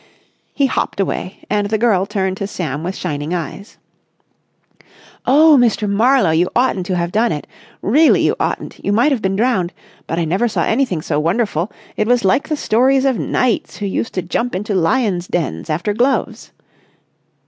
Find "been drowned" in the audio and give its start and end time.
9.21-9.73